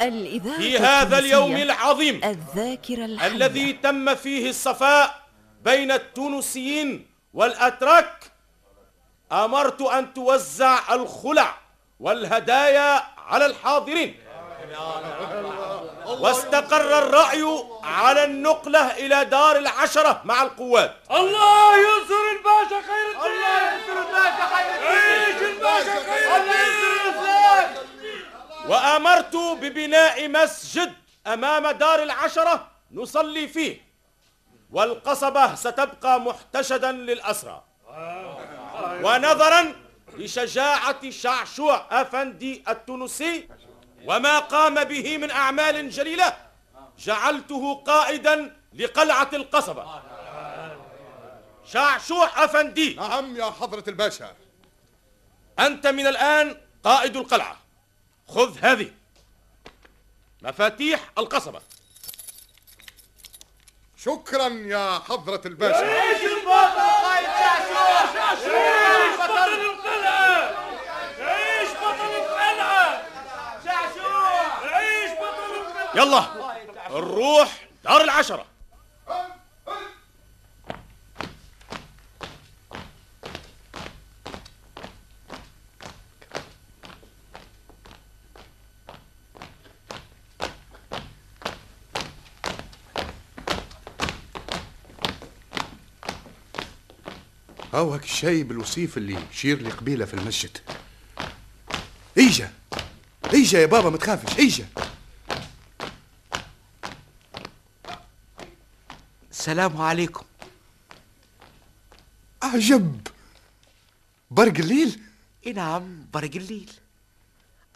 الإذاعة 0.00 0.56
في 0.56 0.78
هذا 0.78 1.18
اليوم. 1.18 1.56
العظيم 1.56 2.20
الذاكرة 2.24 3.04
الحية 3.04 3.26
الذي 3.26 3.72
تم 3.72 4.14
فيه 4.14 4.50
الصفاء 4.50 5.22
بين 5.64 5.90
التونسيين 5.92 7.06
والأتراك 7.34 8.32
أمرت 9.32 9.82
أن 9.82 10.14
توزع 10.14 10.94
الخلع 10.94 11.56
والهدايا 12.00 13.02
على 13.18 13.46
الحاضرين 13.46 14.14
واستقر 16.08 16.98
الرأي 16.98 17.64
على 17.84 18.24
النقلة 18.24 18.90
إلى 18.96 19.24
دار 19.24 19.56
العشرة 19.56 20.20
مع 20.24 20.42
القوات. 20.42 20.96
الله 21.10 21.76
ينصر 21.76 22.24
الباشا 22.32 22.80
خير 22.86 23.06
الدين. 23.08 23.32
الله 23.32 23.72
ينصر 23.72 23.98
الباشا 24.08 24.46
خير 24.54 24.74
الدين. 24.74 24.88
عيش 24.88 25.42
الباشا 25.42 25.96
خير 26.10 26.36
الدين. 26.36 26.58
وأمرت 28.68 29.36
ببناء 29.36 30.28
مسجد 30.28 30.92
أمام 31.26 31.70
دار 31.70 32.02
العشرة 32.02 32.68
نصلي 32.92 33.48
فيه. 33.48 33.88
والقصبة 34.72 35.54
ستبقى 35.54 36.20
محتشدا 36.20 36.92
للأسرى. 36.92 37.62
ونظرا 39.02 39.74
لشجاعة 40.16 41.10
شعشوع 41.10 41.86
أفندي 41.90 42.64
التونسي 42.68 43.48
وما 44.04 44.38
قام 44.38 44.84
به 44.84 45.18
من 45.18 45.30
أعمال 45.30 45.90
جليلة 45.90 46.36
جعلته 46.98 47.74
قائدا 47.74 48.56
لقلعة 48.74 49.30
القصبة. 49.32 50.02
شعشوع 51.66 52.44
أفندي. 52.44 52.94
نعم 52.94 53.36
يا 53.36 53.44
حضرة 53.44 53.84
الباشا. 53.88 54.34
أنت 55.58 55.86
من 55.86 56.06
الآن 56.06 56.60
قائد 56.84 57.16
القلعة. 57.16 57.56
خذ 58.28 58.58
هذه. 58.62 58.90
مفاتيح 60.42 61.10
القصبة. 61.18 61.60
شكرا 63.96 64.48
يا 64.48 64.98
حضرة 65.08 65.40
الباشا. 65.46 65.76
عيش 65.76 66.22
البطل؟ 66.22 66.78
قائد 66.80 67.28
شعشوع! 68.14 68.54
عيش 68.54 69.16
بطل 69.20 69.60
القلعة 69.60 70.54
عيش 71.20 71.70
بطل 71.70 72.10
القلعة 72.16 73.02
شعشوع 73.64 74.30
عيش 74.74 75.10
بطل 75.10 75.52
القلعة 75.60 75.87
يلا. 75.98 76.28
نروح 76.90 77.68
دار 77.84 78.04
العشرة. 78.04 78.46
هاو 97.74 97.92
هاك 97.92 98.04
الشايب 98.04 98.50
الوصيف 98.50 98.96
اللي 98.96 99.16
يشير 99.32 99.62
لي 99.62 99.70
قبيله 99.70 100.04
في 100.04 100.14
المسجد. 100.14 100.58
ايجا 102.18 102.52
ايجا 103.34 103.58
يا 103.60 103.66
بابا 103.66 103.90
ما 103.90 103.96
تخافش. 103.96 104.38
ايجا 104.38 104.66
السلام 109.38 109.80
عليكم. 109.80 110.24
عجب 112.42 113.06
برق 114.30 114.58
الليل؟ 114.58 115.00
إي 115.46 115.52
نعم 115.52 116.06
برق 116.12 116.30
الليل. 116.34 116.70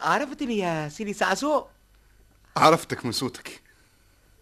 عرفتني 0.01 0.57
يا 0.57 0.89
سيدي 0.89 1.13
سعسوع 1.13 1.69
عرفتك 2.57 3.05
من 3.05 3.11
صوتك. 3.11 3.61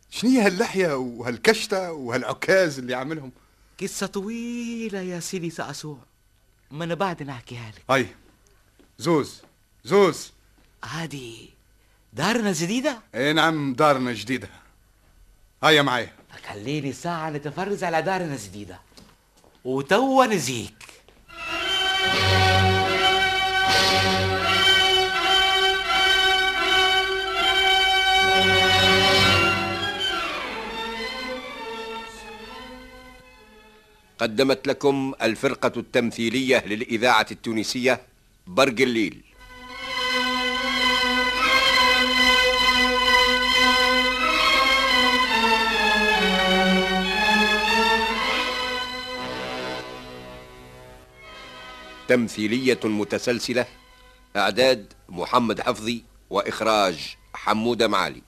شنو 0.10 0.32
هي 0.32 0.46
هاللحية 0.46 0.98
وهالكشتة 0.98 1.92
وهالعكاز 1.92 2.80
اللي 2.80 2.96
عاملهم؟ 2.96 3.32
قصة 3.82 4.08
طويلة 4.08 5.00
يا 5.00 5.20
سيدي 5.20 5.50
سعسوع 5.50 5.98
ما 6.72 6.84
أنا 6.84 6.94
بعد 6.94 7.24
نحكيها 7.24 7.72
لك. 7.72 7.84
هاي 7.90 8.16
زوز 8.98 9.42
زوز. 9.84 10.32
هادي 10.84 11.50
دارنا 12.14 12.52
جديدة؟ 12.52 13.02
إي 13.16 13.34
نعم 13.34 13.74
دارنا 13.74 14.14
جديدة. 14.14 14.50
هيا 15.64 15.82
معايا 15.82 16.21
خليني 16.48 16.94
ساعة 16.94 17.30
نتفرج 17.30 17.84
على 17.84 18.02
دارنا 18.02 18.36
جديدة 18.36 18.80
وتوا 19.66 20.26
نزيك. 20.26 20.74
قدمت 34.20 34.68
لكم 34.68 35.14
الفرقة 35.22 35.72
التمثيلية 35.80 36.64
للإذاعة 36.68 37.26
التونسية 37.32 38.02
برق 38.48 38.82
الليل. 38.82 39.31
تمثيلية 52.12 52.80
متسلسلة 52.84 53.66
إعداد 54.36 54.94
محمد 55.10 55.62
حفظي 55.62 56.04
وإخراج 56.30 57.16
حمودة 57.34 57.88
معالي. 57.88 58.22